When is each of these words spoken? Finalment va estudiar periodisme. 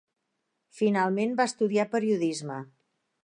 Finalment 0.77 1.37
va 1.41 1.47
estudiar 1.51 1.87
periodisme. 1.93 2.61